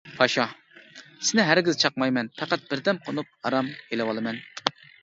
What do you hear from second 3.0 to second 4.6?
قونۇپ ئارام ئېلىۋالىمەن.